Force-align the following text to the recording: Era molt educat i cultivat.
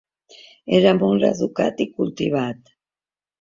Era 0.77 0.93
molt 1.01 1.27
educat 1.27 1.85
i 1.85 1.87
cultivat. 2.01 2.75